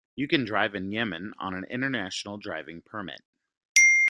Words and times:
You 0.15 0.27
can 0.27 0.45
drive 0.45 0.73
in 0.73 0.91
Yemen 0.91 1.35
on 1.37 1.53
an 1.53 1.63
International 1.65 2.39
Driving 2.39 2.81
Permit. 2.81 3.21